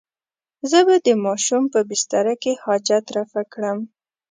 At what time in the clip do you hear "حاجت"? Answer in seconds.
2.63-3.05